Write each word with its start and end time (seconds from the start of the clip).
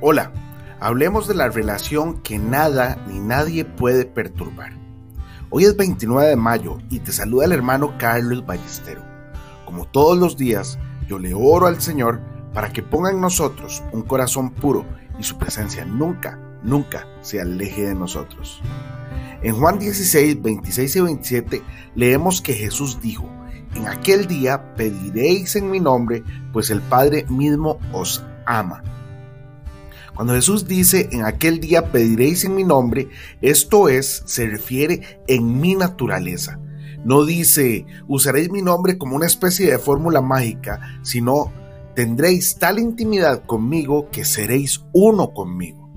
Hola, 0.00 0.30
hablemos 0.78 1.26
de 1.26 1.34
la 1.34 1.48
relación 1.48 2.20
que 2.20 2.38
nada 2.38 3.04
ni 3.08 3.18
nadie 3.18 3.64
puede 3.64 4.04
perturbar. 4.04 4.70
Hoy 5.50 5.64
es 5.64 5.76
29 5.76 6.28
de 6.28 6.36
mayo 6.36 6.78
y 6.88 7.00
te 7.00 7.10
saluda 7.10 7.46
el 7.46 7.52
hermano 7.52 7.98
Carlos 7.98 8.46
Ballestero. 8.46 9.02
Como 9.64 9.86
todos 9.86 10.16
los 10.16 10.36
días, 10.36 10.78
yo 11.08 11.18
le 11.18 11.34
oro 11.34 11.66
al 11.66 11.82
Señor 11.82 12.20
para 12.54 12.72
que 12.72 12.80
ponga 12.80 13.10
en 13.10 13.20
nosotros 13.20 13.82
un 13.90 14.02
corazón 14.02 14.50
puro 14.50 14.86
y 15.18 15.24
su 15.24 15.36
presencia 15.36 15.84
nunca, 15.84 16.38
nunca 16.62 17.04
se 17.20 17.40
aleje 17.40 17.88
de 17.88 17.96
nosotros. 17.96 18.62
En 19.42 19.56
Juan 19.56 19.80
16, 19.80 20.40
26 20.40 20.94
y 20.94 21.00
27 21.00 21.62
leemos 21.96 22.40
que 22.40 22.54
Jesús 22.54 23.00
dijo, 23.02 23.28
en 23.74 23.88
aquel 23.88 24.28
día 24.28 24.76
pediréis 24.76 25.56
en 25.56 25.72
mi 25.72 25.80
nombre, 25.80 26.22
pues 26.52 26.70
el 26.70 26.82
Padre 26.82 27.26
mismo 27.28 27.80
os 27.92 28.24
ama 28.46 28.84
cuando 30.18 30.34
Jesús 30.34 30.66
dice, 30.66 31.08
en 31.12 31.24
aquel 31.24 31.60
día 31.60 31.92
pediréis 31.92 32.44
en 32.44 32.56
mi 32.56 32.64
nombre, 32.64 33.08
esto 33.40 33.88
es, 33.88 34.24
se 34.26 34.48
refiere 34.48 35.00
en 35.28 35.60
mi 35.60 35.76
naturaleza. 35.76 36.58
No 37.04 37.24
dice, 37.24 37.86
usaréis 38.08 38.50
mi 38.50 38.60
nombre 38.60 38.98
como 38.98 39.14
una 39.14 39.26
especie 39.26 39.70
de 39.70 39.78
fórmula 39.78 40.20
mágica, 40.20 40.80
sino 41.02 41.52
tendréis 41.94 42.56
tal 42.56 42.80
intimidad 42.80 43.46
conmigo 43.46 44.10
que 44.10 44.24
seréis 44.24 44.84
uno 44.92 45.32
conmigo. 45.32 45.88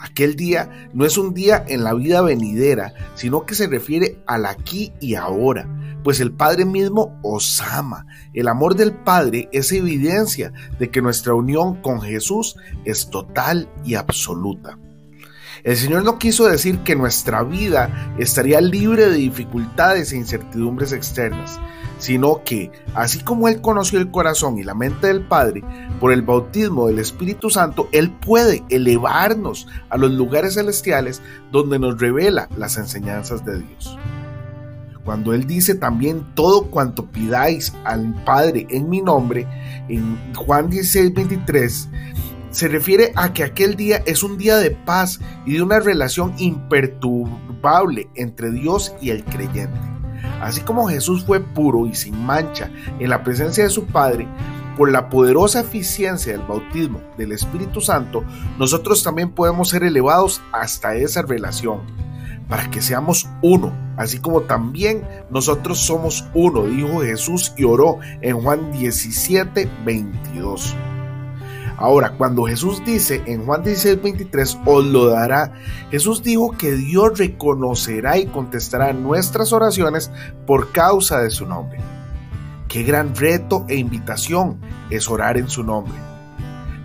Aquel 0.00 0.34
día 0.34 0.90
no 0.92 1.04
es 1.04 1.16
un 1.16 1.32
día 1.32 1.64
en 1.68 1.84
la 1.84 1.94
vida 1.94 2.22
venidera, 2.22 2.92
sino 3.14 3.46
que 3.46 3.54
se 3.54 3.68
refiere 3.68 4.18
al 4.26 4.46
aquí 4.46 4.92
y 4.98 5.14
ahora 5.14 5.68
pues 6.04 6.20
el 6.20 6.32
Padre 6.32 6.64
mismo 6.64 7.18
os 7.22 7.60
ama. 7.60 8.06
El 8.34 8.46
amor 8.46 8.76
del 8.76 8.92
Padre 8.92 9.48
es 9.52 9.72
evidencia 9.72 10.52
de 10.78 10.90
que 10.90 11.02
nuestra 11.02 11.34
unión 11.34 11.80
con 11.82 12.00
Jesús 12.00 12.56
es 12.84 13.10
total 13.10 13.68
y 13.84 13.94
absoluta. 13.96 14.78
El 15.64 15.78
Señor 15.78 16.04
no 16.04 16.18
quiso 16.18 16.46
decir 16.46 16.80
que 16.80 16.94
nuestra 16.94 17.42
vida 17.42 18.14
estaría 18.18 18.60
libre 18.60 19.08
de 19.08 19.16
dificultades 19.16 20.12
e 20.12 20.16
incertidumbres 20.16 20.92
externas, 20.92 21.58
sino 21.98 22.44
que, 22.44 22.70
así 22.94 23.20
como 23.20 23.48
Él 23.48 23.62
conoció 23.62 23.98
el 23.98 24.10
corazón 24.10 24.58
y 24.58 24.62
la 24.62 24.74
mente 24.74 25.06
del 25.06 25.26
Padre, 25.26 25.64
por 26.00 26.12
el 26.12 26.20
bautismo 26.20 26.88
del 26.88 26.98
Espíritu 26.98 27.48
Santo, 27.48 27.88
Él 27.92 28.10
puede 28.10 28.62
elevarnos 28.68 29.66
a 29.88 29.96
los 29.96 30.10
lugares 30.10 30.54
celestiales 30.54 31.22
donde 31.50 31.78
nos 31.78 31.98
revela 31.98 32.50
las 32.58 32.76
enseñanzas 32.76 33.42
de 33.46 33.62
Dios. 33.62 33.98
Cuando 35.04 35.34
Él 35.34 35.46
dice 35.46 35.74
también 35.74 36.24
todo 36.34 36.70
cuanto 36.70 37.06
pidáis 37.06 37.74
al 37.84 38.14
Padre 38.24 38.66
en 38.70 38.88
mi 38.88 39.02
nombre, 39.02 39.46
en 39.88 40.34
Juan 40.34 40.70
16, 40.70 41.12
23, 41.12 41.88
se 42.50 42.68
refiere 42.68 43.12
a 43.16 43.32
que 43.32 43.42
aquel 43.42 43.74
día 43.74 44.02
es 44.06 44.22
un 44.22 44.38
día 44.38 44.56
de 44.56 44.70
paz 44.70 45.20
y 45.44 45.54
de 45.54 45.62
una 45.62 45.80
relación 45.80 46.34
imperturbable 46.38 48.08
entre 48.14 48.50
Dios 48.50 48.94
y 49.00 49.10
el 49.10 49.24
creyente. 49.24 49.78
Así 50.40 50.62
como 50.62 50.88
Jesús 50.88 51.24
fue 51.24 51.40
puro 51.40 51.86
y 51.86 51.94
sin 51.94 52.24
mancha 52.24 52.70
en 52.98 53.10
la 53.10 53.22
presencia 53.22 53.64
de 53.64 53.70
su 53.70 53.86
Padre, 53.86 54.26
por 54.76 54.90
la 54.90 55.08
poderosa 55.08 55.60
eficiencia 55.60 56.32
del 56.32 56.46
bautismo 56.46 57.00
del 57.16 57.32
Espíritu 57.32 57.80
Santo, 57.80 58.24
nosotros 58.58 59.02
también 59.02 59.30
podemos 59.30 59.68
ser 59.68 59.84
elevados 59.84 60.40
hasta 60.52 60.96
esa 60.96 61.22
relación 61.22 61.82
para 62.48 62.70
que 62.70 62.82
seamos 62.82 63.28
uno, 63.42 63.72
así 63.96 64.18
como 64.18 64.42
también 64.42 65.06
nosotros 65.30 65.78
somos 65.78 66.26
uno, 66.34 66.64
dijo 66.64 67.00
Jesús 67.00 67.54
y 67.56 67.64
oró 67.64 67.98
en 68.20 68.40
Juan 68.40 68.72
17, 68.72 69.68
22. 69.84 70.76
Ahora, 71.76 72.10
cuando 72.16 72.44
Jesús 72.44 72.82
dice 72.84 73.22
en 73.26 73.46
Juan 73.46 73.64
16, 73.64 74.00
23, 74.00 74.58
os 74.64 74.84
lo 74.84 75.06
dará, 75.06 75.52
Jesús 75.90 76.22
dijo 76.22 76.52
que 76.52 76.72
Dios 76.72 77.18
reconocerá 77.18 78.16
y 78.16 78.26
contestará 78.26 78.92
nuestras 78.92 79.52
oraciones 79.52 80.10
por 80.46 80.70
causa 80.70 81.20
de 81.20 81.30
su 81.30 81.46
nombre. 81.46 81.80
Qué 82.68 82.84
gran 82.84 83.14
reto 83.14 83.64
e 83.68 83.76
invitación 83.76 84.60
es 84.90 85.08
orar 85.08 85.36
en 85.36 85.48
su 85.48 85.64
nombre. 85.64 86.13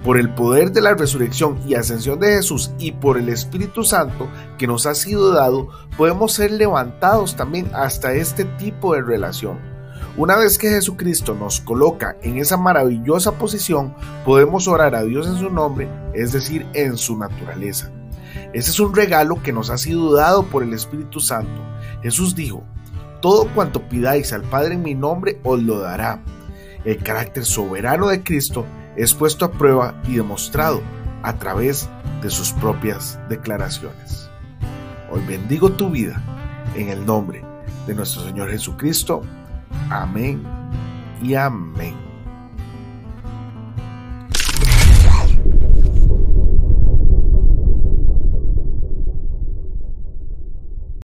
Por 0.04 0.18
el 0.18 0.34
poder 0.34 0.72
de 0.72 0.82
la 0.82 0.94
resurrección 0.94 1.60
y 1.68 1.76
ascensión 1.76 2.20
de 2.20 2.28
Jesús 2.28 2.72
y 2.80 2.94
por 2.94 3.18
el 3.18 3.28
Espíritu 3.28 3.84
Santo 3.84 4.30
que 4.58 4.66
nos 4.66 4.86
ha 4.86 4.96
sido 4.96 5.34
dado, 5.34 5.68
podemos 5.98 6.34
ser 6.34 6.52
levantados 6.52 7.36
también 7.36 7.70
hasta 7.74 8.14
este 8.14 8.46
tipo 8.46 8.94
de 8.96 9.02
relación. 9.02 9.60
Una 10.16 10.38
vez 10.38 10.58
que 10.58 10.70
Jesucristo 10.70 11.36
nos 11.36 11.60
coloca 11.60 12.18
en 12.22 12.38
esa 12.38 12.58
maravillosa 12.58 13.34
posición, 13.34 13.94
podemos 14.26 14.68
orar 14.68 14.96
a 14.96 15.04
Dios 15.04 15.28
en 15.28 15.38
su 15.38 15.50
nombre, 15.50 15.90
es 16.14 16.32
decir, 16.32 16.66
en 16.74 16.98
su 16.98 17.18
naturaleza. 17.18 17.92
Ese 18.54 18.72
es 18.72 18.80
un 18.80 18.96
regalo 18.96 19.42
que 19.44 19.54
nos 19.54 19.70
ha 19.70 19.78
sido 19.78 20.14
dado 20.14 20.44
por 20.44 20.64
el 20.64 20.74
Espíritu 20.74 21.20
Santo. 21.20 21.62
Jesús 22.02 22.36
dijo, 22.36 22.64
todo 23.22 23.50
cuanto 23.54 23.88
pidáis 23.88 24.32
al 24.32 24.44
Padre 24.44 24.76
en 24.76 24.82
mi 24.82 24.96
nombre 24.96 25.40
os 25.44 25.62
lo 25.62 25.80
dará. 25.80 26.24
El 26.86 27.04
carácter 27.04 27.46
soberano 27.46 28.08
de 28.08 28.24
Cristo 28.24 28.66
es 28.96 29.14
puesto 29.14 29.46
a 29.46 29.52
prueba 29.52 29.96
y 30.08 30.16
demostrado 30.16 30.82
a 31.24 31.34
través 31.34 31.90
de 32.22 32.30
sus 32.30 32.52
propias 32.54 33.20
declaraciones. 33.30 34.30
Hoy 35.12 35.22
bendigo 35.28 35.72
tu 35.72 35.90
vida 35.90 36.22
en 36.76 36.90
el 36.90 37.06
nombre 37.06 37.44
de 37.88 37.96
nuestro 37.96 38.24
Señor 38.24 38.50
Jesucristo. 38.50 39.22
Amén 39.90 40.44
y 41.22 41.34
amén. 41.36 42.09